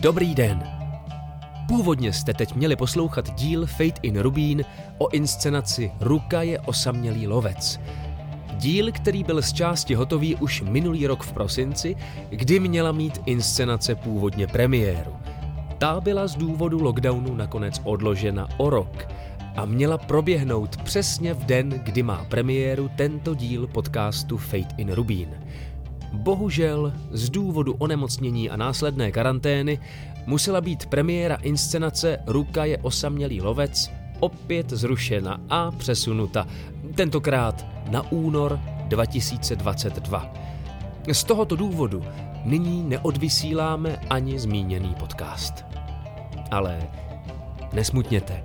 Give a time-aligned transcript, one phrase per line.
[0.00, 0.62] Dobrý den.
[1.68, 4.64] Původně jste teď měli poslouchat díl Fate in Rubín
[4.98, 7.80] o inscenaci Ruka je osamělý lovec.
[8.56, 11.96] Díl, který byl z části hotový už minulý rok v prosinci,
[12.30, 15.12] kdy měla mít inscenace původně premiéru.
[15.78, 19.08] Ta byla z důvodu lockdownu nakonec odložena o rok
[19.56, 25.28] a měla proběhnout přesně v den, kdy má premiéru tento díl podcastu Fate in Rubín.
[26.12, 29.78] Bohužel z důvodu onemocnění a následné karantény
[30.26, 33.90] musela být premiéra inscenace Ruka je osamělý lovec
[34.20, 36.46] opět zrušena a přesunuta,
[36.94, 40.34] tentokrát na únor 2022.
[41.12, 42.04] Z tohoto důvodu
[42.44, 45.64] nyní neodvysíláme ani zmíněný podcast.
[46.50, 46.88] Ale
[47.72, 48.44] nesmutněte.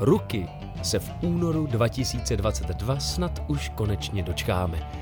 [0.00, 0.48] Ruky
[0.82, 5.01] se v únoru 2022 snad už konečně dočkáme.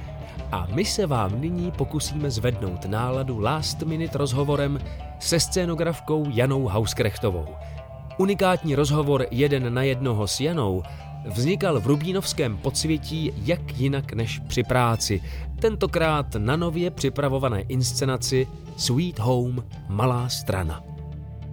[0.52, 4.80] A my se vám nyní pokusíme zvednout náladu last minute rozhovorem
[5.19, 7.47] se scénografkou Janou Hauskrechtovou.
[8.19, 10.83] Unikátní rozhovor jeden na jednoho s Janou
[11.27, 15.22] vznikal v Rubínovském podsvětí jak jinak než při práci,
[15.60, 20.82] tentokrát na nově připravované inscenaci Sweet Home Malá strana.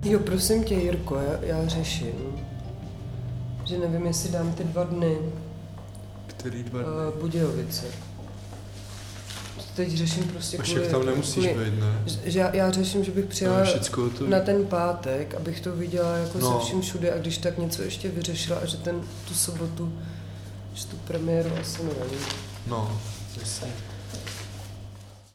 [0.04, 2.14] Jo, prosím tě, Jirko, já, já řeším,
[3.66, 5.18] že nevím, jestli dám ty dva dny
[6.28, 6.90] Který dva dny?
[7.16, 7.86] uh, Budějovice.
[9.78, 12.04] Teď řeším prostě A však tam nemusíš být, ne?
[12.26, 13.64] že- já, já řeším, že bych přijela
[13.98, 14.30] hotový.
[14.32, 16.60] na ten pátek, abych to viděla jako No.
[16.60, 20.00] se vším všude a když tak něco ještě vyřešila a že ten, tu sobotu,
[20.74, 22.20] že tu premiéru asi nevím.
[22.68, 23.02] No,
[23.40, 23.68] jasně.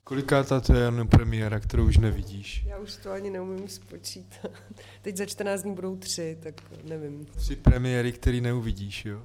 [0.04, 2.64] Kolikátá to je jen premiéra, kterou už nevidíš?
[2.66, 4.50] Já už to ani neumím spočítat.
[5.02, 7.26] Teď za 14 dní budou tři, tak nevím.
[7.36, 9.16] Tři premiéry, který neuvidíš, jo?
[9.16, 9.22] Uh,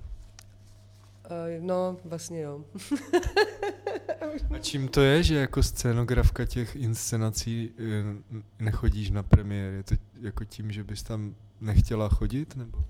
[1.66, 2.62] no, vlastně jo.
[4.56, 9.76] A čím to je, že jako scénografka těch inscenací eh, nechodíš na premiéry?
[9.76, 12.84] Je to jako tím, že bys tam nechtěla chodit, nebo?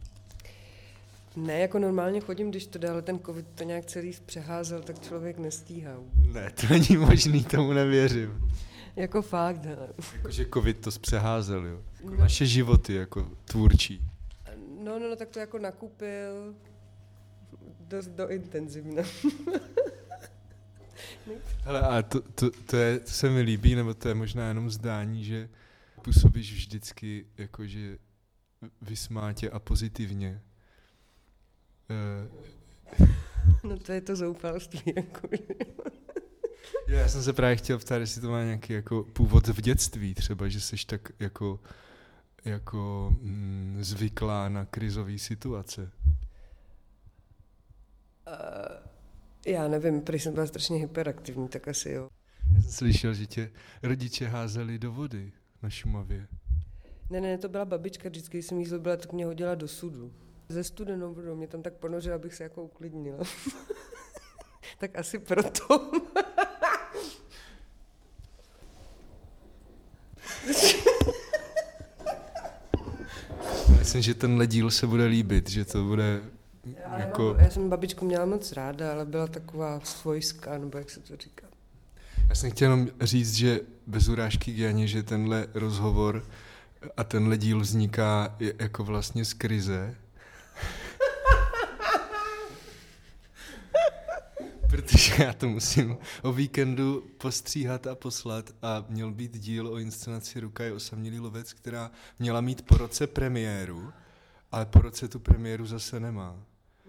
[1.35, 4.99] Ne, jako normálně chodím, když to jde, ale ten covid to nějak celý přeházel, tak
[4.99, 5.91] člověk nestíhá.
[6.33, 8.51] Ne, to není možný, tomu nevěřím.
[8.95, 9.89] Jako fakt, hele.
[10.13, 11.79] Jakože covid to zpřeházel, jo?
[12.03, 14.01] Jako naše životy, jako tvůrčí.
[14.83, 16.55] No, no, no, tak to jako nakupil
[17.87, 19.03] dost do intenzivna.
[21.63, 24.69] Hele, a to, to, to, je, to se mi líbí, nebo to je možná jenom
[24.69, 25.49] zdání, že
[26.01, 27.97] působíš vždycky jakože
[28.81, 30.41] vysmátě a pozitivně.
[31.89, 33.07] Eh,
[33.63, 35.27] No to je to zoufalství, jako.
[36.87, 40.13] jo, já jsem se právě chtěl ptát, jestli to má nějaký jako původ v dětství
[40.13, 41.59] třeba, že jsi tak jako,
[42.45, 45.91] jako mm, zvyklá na krizové situace.
[48.27, 48.86] Uh,
[49.51, 52.09] já nevím, prý jsem byla strašně hyperaktivní, tak asi jo.
[52.55, 53.51] Já jsem slyšel, že tě
[53.83, 55.31] rodiče házeli do vody
[55.63, 56.27] na Šumavě.
[57.09, 60.13] Ne, ne, to byla babička, vždycky, když jsem jí zlobila, tak mě hodila do sudu.
[60.49, 63.23] Ze studenou vodou mě tam tak ponořila, abych se jako uklidnila.
[64.79, 65.91] tak asi proto.
[73.79, 76.21] Myslím, že tenhle díl se bude líbit, že to bude
[76.83, 77.35] Já, jako...
[77.39, 81.47] já jsem babičku měla moc ráda, ale byla taková svojská, nebo jak se to říká.
[82.29, 86.23] Já jsem chtěl jenom říct, že bez urážky k Janě, že tenhle rozhovor
[86.97, 89.95] a tenhle díl vzniká jako vlastně z krize.
[94.69, 100.39] Protože já to musím o víkendu postříhat a poslat a měl být díl o inscenaci
[100.39, 103.93] Ruka je osamělý lovec, která měla mít po roce premiéru,
[104.51, 106.35] ale po roce tu premiéru zase nemá.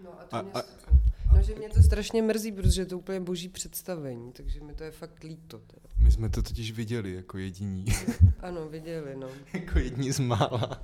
[0.03, 0.63] No a to A- mě, a-
[1.35, 4.83] no, že mě to strašně mrzí, protože je to úplně boží představení, takže mi to
[4.83, 5.59] je fakt líto.
[5.59, 5.89] Teda.
[5.97, 7.85] My jsme to totiž viděli jako jediní,
[8.39, 9.27] Ano, viděli, no.
[9.53, 10.81] jako jedni z mála.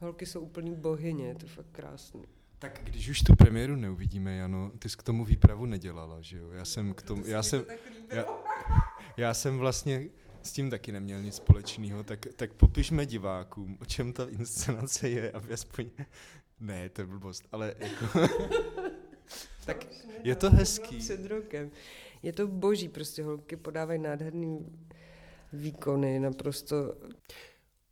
[0.00, 2.22] Holky jsou úplný bohyně, je to fakt krásný.
[2.58, 6.50] Tak když už tu premiéru neuvidíme, Jano, ty jsi k tomu výpravu nedělala, že jo?
[6.50, 7.64] Já jsem k tomu, já jsem,
[8.10, 8.24] já,
[9.16, 10.08] já jsem vlastně
[10.42, 15.30] s tím taky neměl nic společného, tak, tak popišme divákům, o čem ta inscenace je,
[15.32, 15.90] aby aspoň,
[16.60, 18.18] ne, to je blbost, ale jako,
[19.66, 19.86] tak
[20.24, 20.98] je to hezký.
[20.98, 21.70] Před rokem.
[22.22, 24.66] Je to boží, prostě holky podávají nádherný
[25.52, 26.94] výkony, naprosto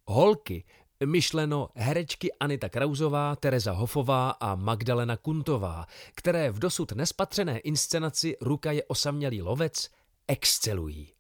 [0.07, 0.65] Holky,
[1.05, 8.73] myšleno herečky Anita Krauzová, Tereza Hofová a Magdalena Kuntová, které v dosud nespatřené inscenaci Ruka
[8.73, 9.91] je osamělý lovec
[10.29, 11.13] excelují.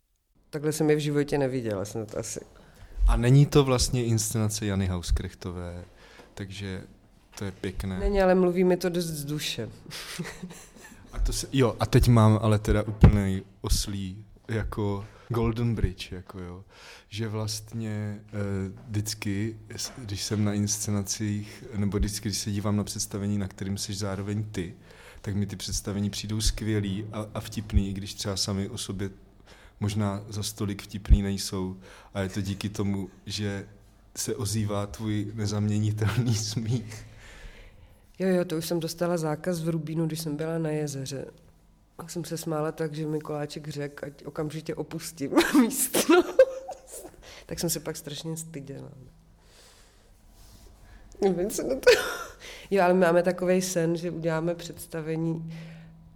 [0.51, 2.41] Takhle jsem je v životě neviděla snad asi.
[3.09, 5.85] A není to vlastně inscenace Jany Hauskrechtové,
[6.35, 6.83] takže
[7.39, 7.99] to je pěkné.
[7.99, 9.69] Není, ale mluví mi to dost z duše.
[11.13, 16.41] A to se, jo, a teď mám ale teda úplný oslý jako Golden Bridge, jako
[16.41, 16.65] jo.
[17.09, 18.33] Že vlastně eh,
[18.89, 19.57] vždycky,
[19.99, 24.45] když jsem na inscenacích, nebo vždycky, když se dívám na představení, na kterým jsi zároveň
[24.45, 24.75] ty,
[25.21, 29.11] tak mi ty představení přijdou skvělý a, a vtipný, i když třeba sami o sobě
[29.81, 31.77] možná za stolik vtipný nejsou.
[32.15, 33.67] A je to díky tomu, že
[34.17, 37.07] se ozývá tvůj nezaměnitelný smích.
[38.19, 41.27] Jo, jo, to už jsem dostala zákaz v Rubínu, když jsem byla na jezeře.
[41.99, 45.31] A jsem se smála tak, že mi koláček řekl, ať okamžitě opustím
[45.61, 47.07] místnost.
[47.47, 48.89] tak jsem se pak strašně styděla.
[51.21, 51.91] Nevím, co na to...
[52.71, 55.55] Jo, ale máme takový sen, že uděláme představení,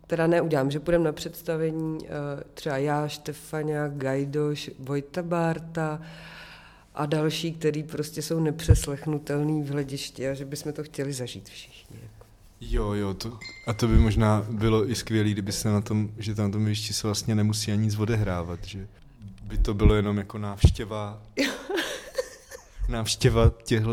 [0.06, 2.08] teda neudělám, že půjdeme na představení uh,
[2.54, 6.00] třeba já, Štefania, Gajdoš, Vojta Bárta
[6.98, 11.98] a další, který prostě jsou nepřeslechnutelný v hledišti a že bychom to chtěli zažít všichni.
[12.02, 12.26] Jako.
[12.60, 16.34] Jo, jo, to, a to by možná bylo i skvělé, kdyby se na tom, že
[16.34, 18.86] tam na tom jevišti se vlastně nemusí ani nic odehrávat, že
[19.42, 21.22] by to bylo jenom jako návštěva,
[22.88, 23.92] návštěva těchto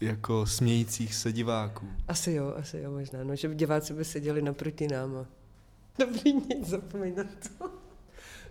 [0.00, 1.88] jako smějících se diváků.
[2.08, 5.26] Asi jo, asi jo, možná, no, že diváci by seděli naproti náma.
[5.98, 7.70] Dobrý, nic, zapomeň na to.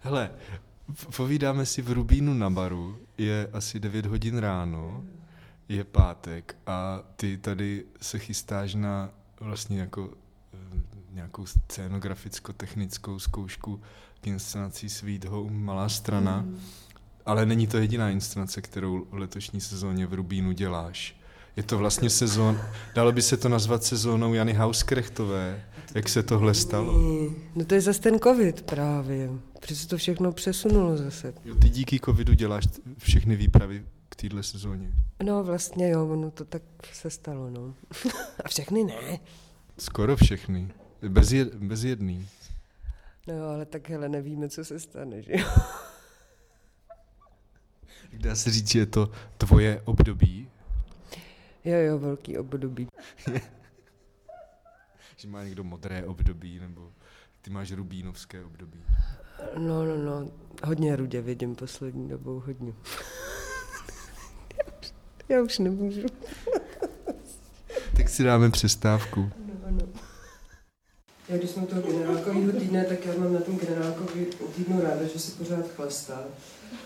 [0.01, 0.31] Hele,
[1.15, 5.03] povídáme si v Rubínu na baru, je asi 9 hodin ráno,
[5.69, 9.09] je pátek a ty tady se chystáš na
[9.39, 10.13] vlastně jako
[10.53, 10.57] eh,
[11.11, 13.81] nějakou scénograficko-technickou zkoušku
[14.21, 16.59] k inscenací Sweet Home Malá strana, mm.
[17.25, 21.18] ale není to jediná inscenace, kterou v letošní sezóně v Rubínu děláš.
[21.55, 22.61] Je to vlastně sezón,
[22.95, 25.65] dalo by se to nazvat sezónou Jany Hauskrechtové.
[25.95, 26.93] Jak se tohle stalo?
[27.55, 29.29] No to je zase ten covid právě.
[29.59, 31.33] Protože to všechno přesunulo zase.
[31.45, 32.65] Jo, ty díky covidu děláš
[32.97, 34.91] všechny výpravy k téhle sezóně.
[35.23, 36.61] No vlastně jo, no to tak
[36.93, 37.73] se stalo, no.
[38.45, 39.19] A všechny ne.
[39.77, 40.71] Skoro všechny.
[41.09, 42.27] Bez, jed, bez jedný.
[43.27, 45.45] No jo, ale tak hele, nevíme, co se stane, že jo.
[48.13, 50.47] Dá se říct, že je to tvoje období?
[51.65, 52.87] Jo, jo, velký období.
[55.15, 56.91] že má někdo modré období, nebo
[57.41, 58.83] ty máš rubínovské období.
[59.57, 60.31] No, no, no,
[60.63, 62.73] hodně rudě vidím poslední dobou, hodně.
[65.29, 66.05] Já už nemůžu.
[67.97, 69.31] tak si dáme přestávku.
[71.29, 75.19] Já když jsme toho generálkového týdne, tak já mám na tom generálkový týdnu ráda, že
[75.19, 76.23] se pořád chlastá.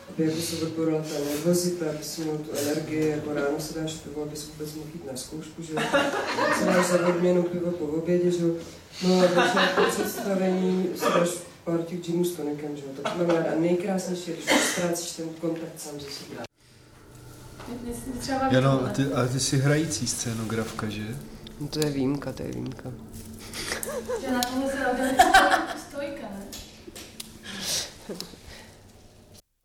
[0.09, 3.93] Aby jako se odborila ta nervozita, aby si měl tu energii, jako ráno se dáš
[3.93, 5.73] pivo, aby si vůbec mohl jít na zkoušku, že
[6.59, 8.43] se dáš za odměnu pivo po obědě, že
[9.07, 11.29] No a večer po představení si dáš
[11.63, 13.51] pár těch džinů s tonikem, že Tak mám ráda.
[13.57, 16.43] A nejkrásnější, když ztrácíš ten kontakt sám ze sebe.
[18.51, 21.17] Jano, a ty, a ty jsi hrající scénografka, že?
[21.59, 22.91] No to je výjimka, to je výjimka.
[24.21, 26.47] Že na tohle se stojka, ne?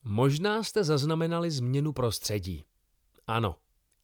[0.05, 2.65] Možná jste zaznamenali změnu prostředí.
[3.27, 3.57] Ano,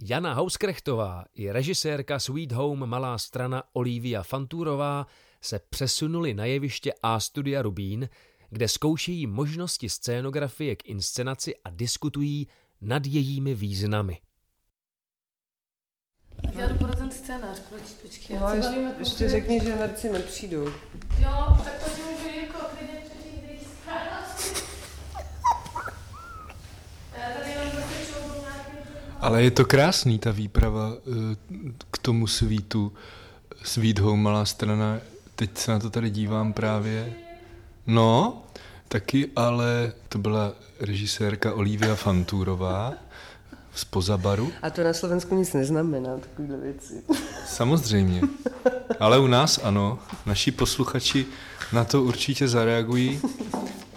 [0.03, 5.07] Jana Hauskrechtová i režisérka Sweet Home Malá strana Olivia Fanturová
[5.41, 8.09] se přesunuli na jeviště A Studia Rubín,
[8.51, 12.49] kde zkoušejí možnosti scénografie k inscenaci a diskutují
[12.81, 14.19] nad jejími významy.
[16.55, 18.39] Já jdu pro ten scénář, proč, počkej.
[18.41, 20.65] No, ještě, ještě řekni, že herci nepřijdou.
[21.19, 23.61] Jo, tak to si můžu jako klidně přečíst, když
[29.21, 31.37] Ale je to krásný, ta výprava eh,
[31.91, 32.93] k tomu svítu.
[33.63, 34.99] Sweet Home, malá strana.
[35.35, 37.13] Teď se na to tady dívám právě.
[37.87, 38.43] No,
[38.89, 42.93] taky, ale to byla režisérka Olivia Fanturová
[43.75, 44.53] z Pozabaru.
[44.63, 47.03] A to na Slovensku nic neznamená, takovýhle věci.
[47.47, 48.21] Samozřejmě.
[49.01, 49.99] Ale u nás ano.
[50.27, 51.27] Naši posluchači
[51.73, 53.21] na to určitě zareagují.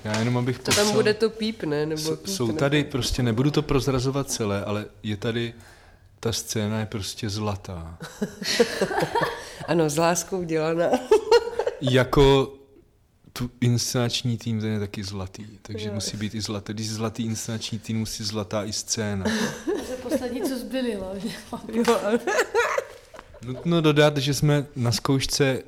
[0.03, 1.85] Já jenom abych To tam bude to píp, ne?
[1.85, 5.53] Nebo píp, jsou tady, prostě nebudu to prozrazovat celé, ale je tady,
[6.19, 7.97] ta scéna je prostě zlatá.
[9.67, 10.89] ano, s láskou dělaná.
[11.81, 12.53] jako
[13.37, 15.93] tu inscenační tým, ten je taky zlatý, takže jo.
[15.93, 16.73] musí být i zlatý.
[16.73, 19.25] Když zlatý inscenační tým, musí zlatá i scéna.
[19.65, 21.13] To je poslední, co zbylilo.
[23.45, 25.63] Nutno dodat, že jsme na zkoušce,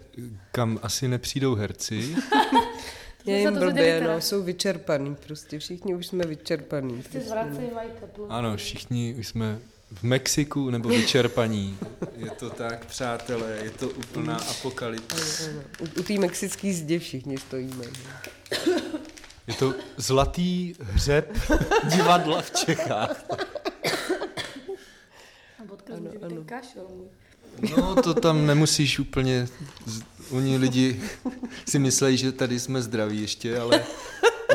[0.51, 2.15] kam asi nepřijdou herci.
[3.25, 6.93] Je jim blbě, no, jsou vyčerpaný prostě, všichni už jsme vyčerpaný.
[6.93, 8.31] Prostě zvracej, teplo.
[8.31, 9.59] Ano, všichni už jsme
[9.91, 11.77] v Mexiku nebo vyčerpaní.
[12.17, 15.46] Je to tak, přátelé, je to úplná apokalypsa.
[15.79, 17.86] U, u té mexické zdi všichni stojíme.
[19.48, 21.38] Je to zlatý hřeb
[21.84, 23.25] divadla v Čechách.
[25.60, 26.43] Ano, ano.
[26.46, 26.88] kašel
[27.77, 29.48] No, to tam nemusíš úplně,
[30.31, 31.01] oni lidi
[31.69, 33.86] si myslejí, že tady jsme zdraví ještě, ale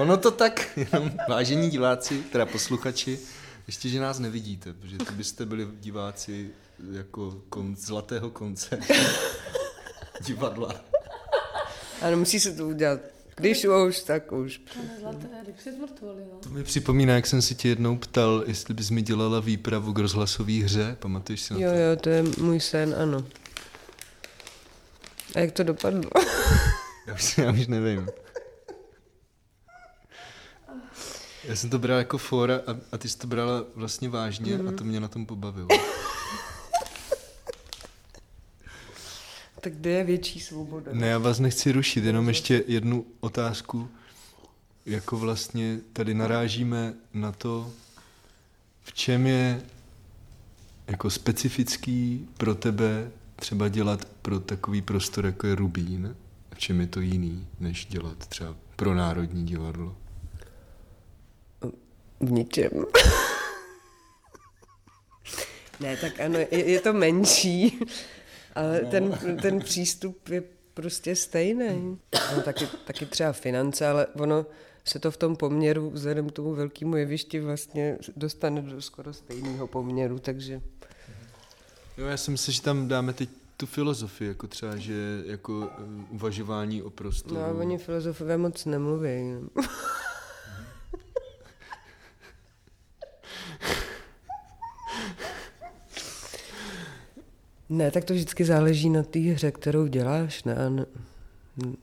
[0.01, 3.19] Ono to tak, jenom vážení diváci, teda posluchači,
[3.67, 6.51] ještě, že nás nevidíte, protože to byste byli diváci
[6.93, 8.79] jako kon, zlatého konce
[10.27, 10.75] divadla.
[12.03, 13.01] Ano, musí se to udělat.
[13.37, 14.61] Když už, tak už.
[15.01, 15.29] Zlaté,
[16.05, 16.39] no.
[16.43, 19.99] To mi připomíná, jak jsem si tě jednou ptal, jestli bys mi dělala výpravu k
[19.99, 21.77] rozhlasové hře, pamatuješ si na Jo, to?
[21.79, 23.27] jo, to je můj sen, ano.
[25.35, 26.11] A jak to dopadlo?
[27.07, 28.09] Já už, já už nevím.
[31.49, 34.73] Já jsem to bral jako fora a, a ty jsi to brala vlastně vážně a
[34.73, 35.69] to mě na tom pobavilo.
[39.61, 40.93] tak kde je větší svoboda?
[40.95, 43.89] Ne, já vás nechci rušit, jenom ještě jednu otázku.
[44.87, 47.71] Jako vlastně tady narážíme na to,
[48.83, 49.63] v čem je
[50.87, 56.17] jako specifický pro tebe třeba dělat pro takový prostor, jako je Rubín,
[56.53, 59.97] a v čem je to jiný, než dělat třeba pro Národní divadlo.
[62.21, 62.71] V ničem.
[65.81, 67.81] ne, tak ano, je, je to menší,
[68.55, 70.43] ale ten, ten přístup je
[70.75, 71.99] prostě stejný.
[72.37, 74.47] No, taky, taky třeba finance, ale ono
[74.85, 79.67] se to v tom poměru, vzhledem k tomu velkému jevišti, vlastně dostane do skoro stejného
[79.67, 80.61] poměru, takže
[81.99, 85.83] Jo, já si myslím, že tam dáme teď tu filozofii, jako třeba, že jako eh,
[86.11, 87.35] uvažování o prostoru.
[87.35, 89.35] no, a oni filozofové moc nemluví.
[97.75, 100.55] Ne, tak to vždycky záleží na té hře, kterou děláš, ne?
[100.55, 100.87] Na,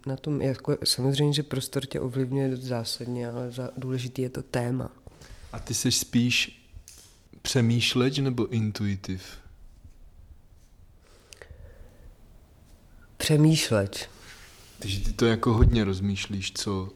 [0.06, 4.44] na tom, jako, samozřejmě, že prostor tě ovlivňuje dost zásadně, ale za, důležitý je to
[4.44, 4.92] téma.
[5.54, 6.66] A ty jsi spíš
[7.42, 9.24] přemýšleč nebo intuitiv?
[13.18, 14.10] Přemýšleč.
[14.80, 16.90] Takže ty to jako hodně rozmýšlíš, co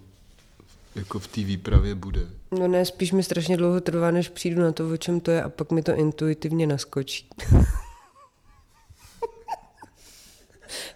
[0.95, 2.27] jako v té výpravě bude.
[2.59, 5.43] No ne, spíš mi strašně dlouho trvá, než přijdu na to, o čem to je
[5.43, 7.27] a pak mi to intuitivně naskočí.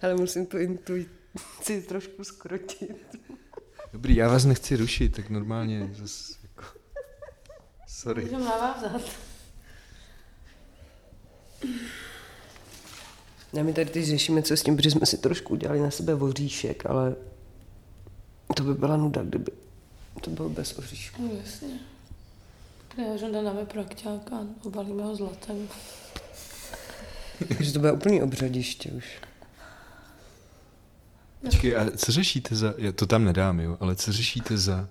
[0.02, 3.18] ale musím tu intuici trošku skrotit.
[3.92, 6.64] Dobrý, já vás nechci rušit, tak normálně zase jako...
[7.88, 8.22] Sorry.
[8.22, 9.02] Můžeme navázat.
[13.52, 16.14] Ne, my tady teď řešíme, co s tím, protože jsme si trošku udělali na sebe
[16.14, 17.16] voříšek, ale
[18.56, 19.52] to by byla nuda, kdyby
[20.20, 21.22] to bylo bez oříšku.
[21.22, 21.80] No jasně.
[22.98, 25.68] Já už dáme prakťáka a obalíme ho zlatem.
[27.56, 29.20] Takže to bude úplný obřadiště už.
[31.40, 32.74] Počkej, a co řešíte za...
[32.78, 34.88] Já to tam nedám, jo, ale co řešíte za...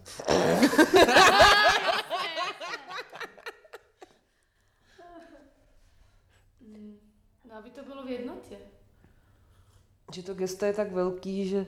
[7.50, 8.58] No, aby to bylo v jednotě.
[10.13, 11.65] Že to gesto je tak velký, že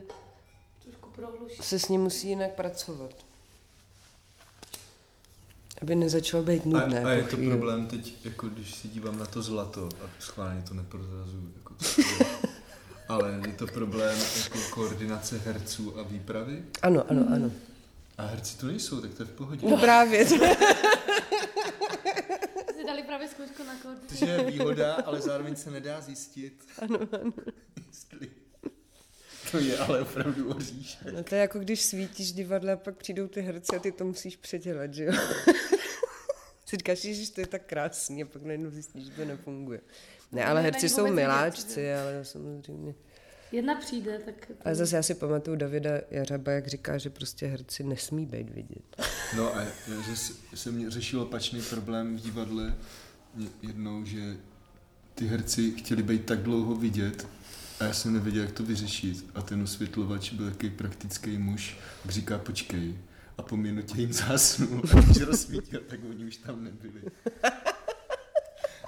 [1.61, 3.11] se s ním musí jinak pracovat.
[5.81, 7.03] Aby nezačalo být nudné.
[7.03, 7.51] a, a je to chvíli.
[7.51, 11.85] problém teď, jako když si dívám na to zlato, a schválně to neprozrazuju, jako to
[13.11, 16.63] ale je to problém jako koordinace herců a výpravy?
[16.81, 17.51] Ano, ano, ano.
[18.17, 19.67] A herci to nejsou, tak to je v pohodě.
[19.69, 20.25] No právě.
[22.75, 24.19] Si dali právě zkoušku na kód.
[24.19, 27.33] To je výhoda, ale zároveň se nedá zjistit, Ano, ano.
[27.87, 28.29] jestli
[29.51, 30.97] to je ale opravdu oříš.
[31.13, 34.05] No to je jako když svítíš divadla a pak přijdou ty herci a ty to
[34.05, 35.13] musíš předělat, že jo?
[36.71, 39.81] Si říkáš, že to je tak krásný a pak najednou zjistíš, že to nefunguje.
[40.31, 41.95] Ne, ale Ne, herci jsou miláčci, že?
[41.95, 42.93] ale samozřejmě.
[43.51, 44.51] Jedna přijde, tak...
[44.65, 49.03] Ale zase já si pamatuju Davida Jařaba, jak říká, že prostě herci nesmí být vidět.
[49.37, 49.65] No a
[50.05, 50.15] že
[50.55, 52.75] jsem řešil opačný problém v divadle
[53.61, 54.37] jednou, že
[55.15, 57.27] ty herci chtěli být tak dlouho vidět
[57.79, 59.25] a já jsem nevěděl, jak to vyřešit.
[59.35, 62.95] A ten osvětlovač byl takový praktický muž, tak říká, počkej.
[63.37, 67.01] A po minutě jim zásnul a když rozsvítil, tak oni už tam nebyli.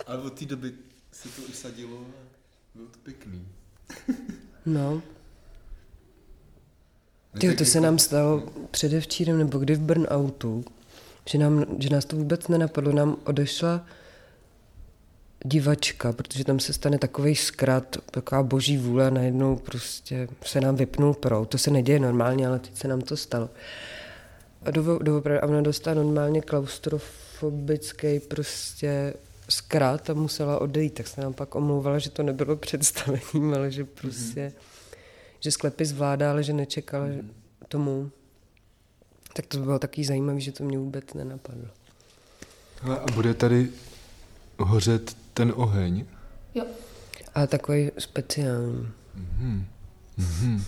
[0.08, 0.74] Ale od té doby
[1.12, 2.06] se to usadilo a
[2.76, 3.48] bylo to pěkný.
[4.66, 5.02] No.
[7.32, 10.66] Tak to se jako- nám stalo předevčírem, nebo kdy v burnoutu,
[11.30, 12.92] že, nám, že nás to vůbec nenapadlo.
[12.94, 13.86] Nám odešla
[15.46, 20.76] divačka, protože tam se stane takový zkrat, taková boží vůle a najednou prostě se nám
[20.76, 21.50] vypnul proud.
[21.50, 23.50] To se neděje normálně, ale teď se nám to stalo.
[24.66, 29.14] A, do, doopravdy, a ona dostala normálně klaustrofobický prostě
[29.50, 33.84] zkrat a musela odejít, tak se nám pak omlouvala, že to nebylo představením, ale že
[33.84, 34.98] prostě, mm-hmm.
[35.40, 37.30] že sklepy zvládá, ale že nečekala mm-hmm.
[37.68, 38.12] tomu.
[39.34, 41.68] Tak to bylo taky zajímavé, že to mě vůbec nenapadlo.
[42.82, 43.70] Hele, a bude tady
[44.60, 46.06] hořet ten oheň?
[46.56, 46.66] Jo.
[47.36, 48.92] Ale takový speciální.
[50.18, 50.64] Mhm.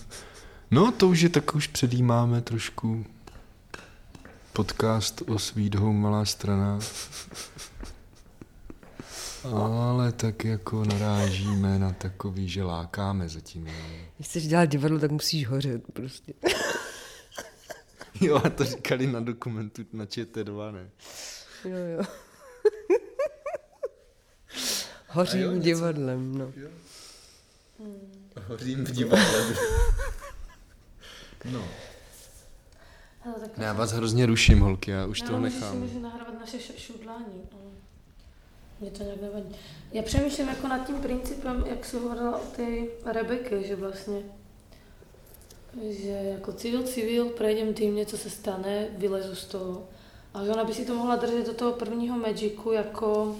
[0.70, 3.04] No, to už je tak, už předjímáme trošku
[4.56, 6.78] podcast o Sweet Home Malá strana.
[9.44, 13.68] Ale tak jako narážíme na takový, že lákáme zatím.
[14.16, 16.34] Když chceš dělat divadlo, tak musíš hořet prostě.
[18.20, 20.90] Jo, a to říkali na dokumentu na ČT2, ne?
[21.64, 22.02] Jo, jo.
[25.08, 26.52] Hořím divadlem, no.
[26.56, 26.68] Jo.
[28.48, 29.56] Hořím v divadle.
[31.44, 31.64] No.
[33.26, 35.78] Ale tak Já vás hrozně ruším, holky, já už Já si nechám.
[35.80, 37.42] můžu nahrávat naše šudlání.
[37.52, 37.60] ale
[38.80, 39.56] Mě to nějak nevadí.
[39.92, 42.66] Já přemýšlím jako nad tím principem, jak jsi hovorila o té
[43.04, 44.18] Rebeky, že vlastně
[45.90, 49.88] že jako civil, civil, prejdem tým, něco se stane, vylezu z toho.
[50.34, 53.36] A že ona by si to mohla držet do toho prvního Magicu jako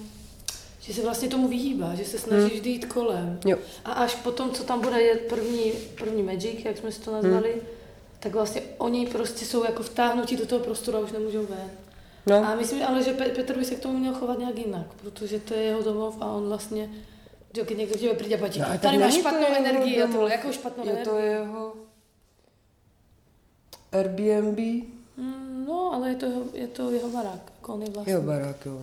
[0.81, 2.51] že se vlastně tomu vyhýbá, že se snaží Hmm.
[2.51, 3.39] vždy jít kolem.
[3.47, 3.59] Jo.
[3.85, 7.51] A až potom, co tam bude, je první, první Magic, jak jsme si to nazvali,
[7.53, 7.61] Hmm.
[8.21, 11.71] Tak vlastně oni prostě jsou jako vtáhnutí do toho prostoru a už nemůžou ven.
[12.27, 14.87] No, A myslím ale, že Pe- Petr by se k tomu měl chovat nějak jinak,
[14.95, 16.91] protože to je jeho domov a on vlastně,
[17.57, 20.53] že když někdo tebe přijde patí, No, tady máš špatnou jeho energii a tohle, jakou
[20.53, 21.11] špatnou je energii?
[21.13, 21.75] to jeho
[23.93, 24.59] Airbnb,
[25.19, 28.13] Mm, no, ale je to, jeho, je to jeho barák, jako on je vlastně.
[28.13, 28.81] jo, barák, jo.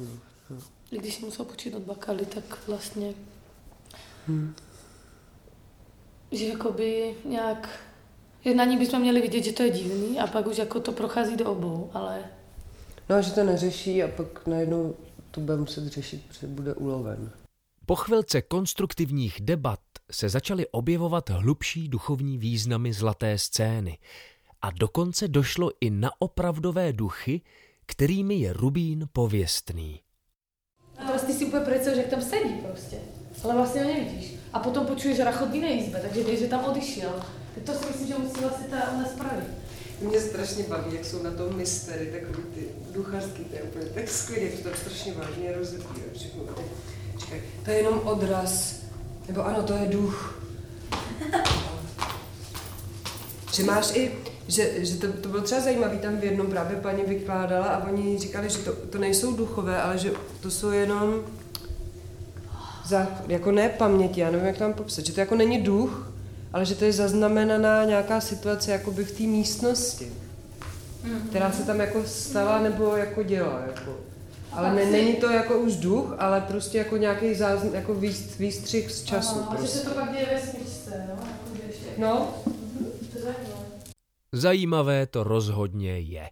[0.50, 0.58] no.
[0.92, 3.14] I když si musel počít od Bakaly, tak vlastně,
[4.28, 4.56] Hmm.
[6.32, 7.70] že jakoby nějak,
[8.46, 10.92] že na ní bychom měli vidět, že to je divný a pak už jako to
[10.92, 12.20] prochází do obou, ale
[13.10, 14.96] No, že to neřeší a pak najednou
[15.32, 17.32] to bude muset řešit, protože bude uloven.
[17.86, 19.80] Po chvilce konstruktivních debat
[20.12, 23.98] se začaly objevovat hlubší duchovní významy zlaté scény
[24.62, 27.42] a dokonce došlo i na opravdové duchy,
[27.86, 30.00] kterými je Rubín pověstný.
[30.98, 32.98] A teraz ty si úplně predstav, že tam sedí prostě.
[33.44, 34.36] Ale vlastně ho nevidíš.
[34.54, 37.24] A potom počuješ rachot v jiné izbe, takže víš, že tam odešel.
[37.56, 39.48] Tak to si myslím, že musí vlastně ta ona spravit.
[40.02, 42.62] Mě strašně baví, jak jsou na tom mystery, takový ty
[42.94, 45.56] duchařský, to je úplně tak skvělé, to tam strašně vážně
[46.14, 46.44] všechno.
[47.20, 48.76] Čekaj, to je jenom odraz,
[49.28, 50.40] nebo ano, to je duch.
[53.54, 54.12] Že máš i,
[54.48, 58.20] že, že to, to bylo třeba zajímavé, tam v jednom právě paní vykládala a oni
[58.20, 60.12] říkali, že to, to nejsou duchové, ale že
[60.42, 61.24] to jsou jenom
[62.86, 66.13] za, jako ne paměti, já nevím, jak mám popsat, že to jako není duch,
[66.54, 70.12] ale že to je zaznamenaná nějaká situace jakoby v té místnosti,
[71.30, 73.60] která se tam jako stala nebo jako dělá.
[73.60, 73.98] Jako.
[74.52, 78.92] Ale ne, není to jako už duch, ale prostě jako nějaký záznam, jako výst, výstřih
[78.92, 79.40] z času.
[79.40, 79.78] Aha, a že prostě.
[79.78, 81.28] se to pak děje ve smyčce, no?
[81.28, 81.86] Jako, ještě...
[81.98, 82.34] No,
[83.24, 83.64] zajímavé.
[84.32, 86.30] Zajímavé to rozhodně je.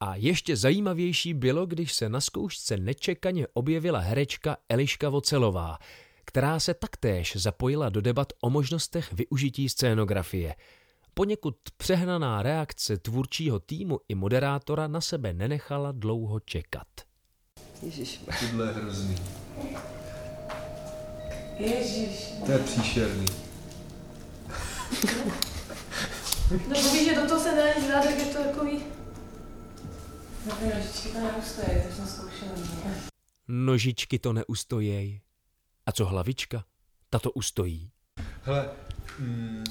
[0.00, 5.78] A ještě zajímavější bylo, když se na zkoušce nečekaně objevila herečka Eliška Vocelová,
[6.34, 10.54] která se taktéž zapojila do debat o možnostech využití scénografie.
[11.14, 16.86] Poněkud přehnaná reakce tvůrčího týmu i moderátora na sebe nenechala dlouho čekat.
[17.82, 18.20] Ježiš.
[18.40, 19.16] Tohle je hrozný.
[21.58, 22.32] Ježíš.
[22.46, 23.26] To je příšerný.
[26.50, 28.82] No to víš, že do toho se nedá nic dát, tak je to takový...
[30.46, 32.52] No ty nožičky to neustojí, to jsem zkoušela.
[33.48, 35.20] Nožičky to neustojí.
[35.86, 36.64] A co hlavička?
[37.10, 37.90] Ta to ustojí.
[38.42, 38.70] Hele,
[39.18, 39.64] mm,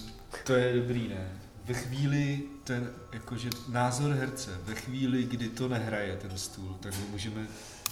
[0.43, 1.39] to je dobrý, ne?
[1.65, 7.08] Ve chvíli, ten, jakože názor herce, ve chvíli, kdy to nehraje ten stůl, tak ho
[7.08, 7.47] můžeme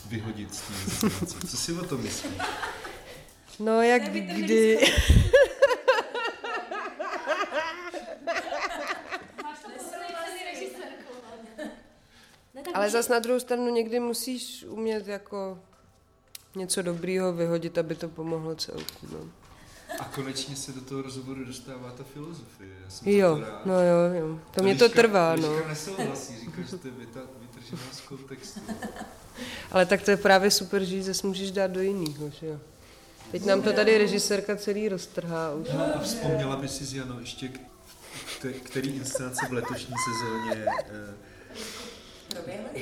[0.07, 1.25] vyhodit z té.
[1.47, 2.34] Co si o tom myslíš?
[3.60, 4.79] No jak kdy.
[12.73, 15.60] Ale zas na druhou stranu někdy musíš umět jako
[16.55, 19.07] něco dobrýho vyhodit, aby to pomohlo celku.
[19.11, 19.19] No.
[19.99, 22.69] A konečně se do toho rozhovoru dostává ta filozofie.
[22.85, 23.65] Já jsem Jo, to rád.
[23.65, 24.39] no jo, jo.
[24.55, 25.67] To mě to trvá, no.
[25.67, 28.59] Nesouhlasí, říká, že to je věta vytržená z kontextu.
[29.71, 32.59] Ale tak to je právě super, že ji zase můžeš dát do jiného, že jo.
[33.31, 35.67] Teď nám to tady režisérka celý roztrhá už.
[35.73, 37.59] No a vzpomněla by si, Jano, ještě k,
[38.63, 41.13] který inscenace v letošní sezóně eh,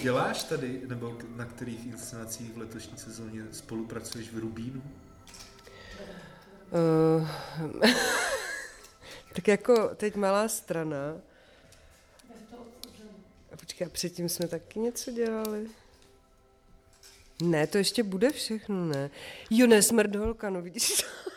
[0.02, 4.84] děláš tady, nebo na kterých inscenacích v letošní sezóně spolupracuješ v Rubínu?
[6.72, 7.30] Uh,
[9.36, 11.22] tak jako teď malá strana.
[13.54, 15.70] A počkej, a předtím jsme taky něco dělali?
[17.42, 19.10] Ne, to ještě bude všechno, ne.
[19.50, 21.08] Jo, ne, smrt holka, no vidíš to.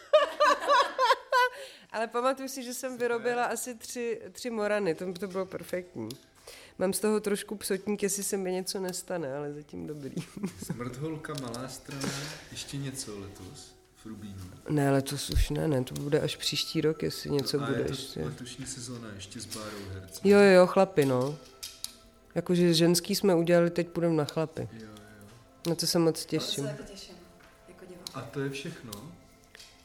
[1.93, 6.09] Ale pamatuju si, že jsem vyrobila asi tři, tři morany, to, to bylo perfektní.
[6.79, 10.15] Mám z toho trošku psotník, jestli se mi něco nestane, ale zatím dobrý.
[10.65, 12.09] Smrtholka, malá strana,
[12.51, 14.45] ještě něco letos v Rubínu.
[14.69, 17.85] Ne, letos už ne, ne, to bude až příští rok, jestli něco a bude je
[17.85, 18.25] to ještě.
[18.25, 20.21] letošní sezóna ještě s Bárou herce.
[20.29, 21.37] Jo, jo, jo, chlapi, no.
[22.35, 24.69] Jakože ženský jsme udělali, teď půjdeme na chlapy.
[24.73, 25.29] Jo, jo.
[25.69, 26.65] Na to se moc těším.
[26.65, 27.15] jako těším,
[27.69, 27.85] jako.
[28.15, 28.93] A to je všechno?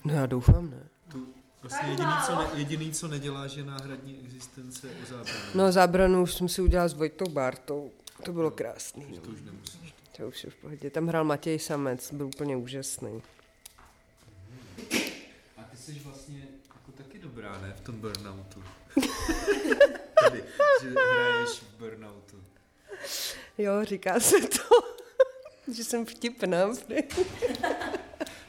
[0.06, 0.84] No já doufám, ne.
[1.12, 1.28] Tu,
[1.70, 5.40] vlastně jediný co, ne, jediný, co nedělá, že náhradní existence o zábranu.
[5.56, 7.92] No zábranu už jsem si udělal s Vojtou Bartou.
[8.24, 9.04] To bylo krásný.
[9.04, 9.94] To už nemusíš.
[10.18, 10.90] To už je v pohodě.
[10.90, 13.22] Tam hrál Matěj Samec, byl úplně úžasný.
[15.58, 17.74] A ty jsi vlastně jako taky dobrá, ne?
[17.78, 18.64] V tom burnoutu.
[20.24, 20.44] Tady,
[20.82, 22.44] že hraješ v burnoutu.
[23.58, 24.64] Jo, říká se to,
[25.76, 26.58] že jsem vtipná.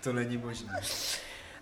[0.02, 0.80] To není možné.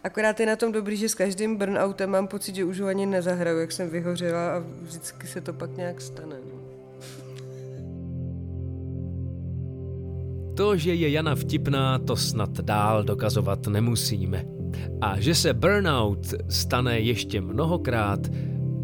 [0.06, 3.06] Akorát je na tom dobrý, že s každým burnoutem mám pocit, že už ho ani
[3.06, 6.36] nezahraju, jak jsem vyhořela a vždycky se to pak nějak stane.
[6.44, 6.60] No.
[10.56, 14.44] To, že je Jana vtipná, to snad dál dokazovat nemusíme.
[15.00, 18.20] A že se burnout stane ještě mnohokrát,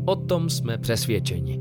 [0.04, 1.60] o tom jsme přesvědčeni.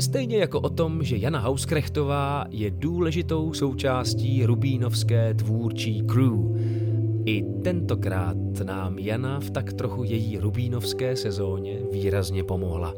[0.00, 6.81] Stejně jako o tom, že Jana Hauskrechtová je důležitou součástí rubínovské tvůrčí crew.
[7.24, 12.94] I tentokrát nám Jana v tak trochu její rubínovské sezóně výrazně pomohla.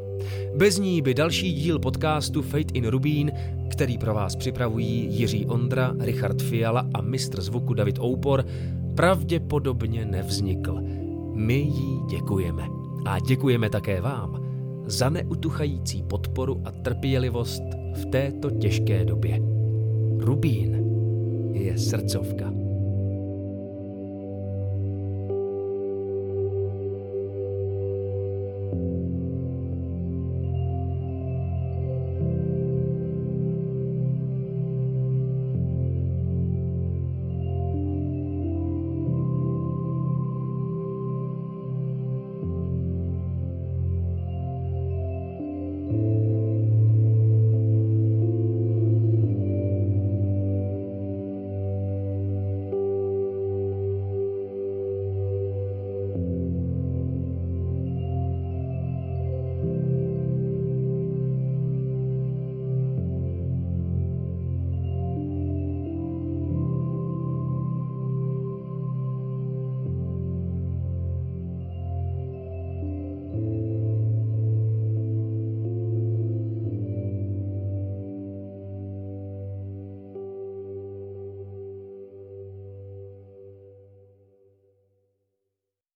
[0.57, 3.31] Bez ní by další díl podcastu Fate in Rubín,
[3.69, 8.45] který pro vás připravují Jiří Ondra, Richard Fiala a mistr zvuku David Oupor,
[8.95, 10.81] pravděpodobně nevznikl.
[11.33, 12.63] My jí děkujeme.
[13.05, 14.45] A děkujeme také vám
[14.85, 19.39] za neutuchající podporu a trpělivost v této těžké době.
[20.19, 20.85] Rubín
[21.53, 22.64] je srdcovka.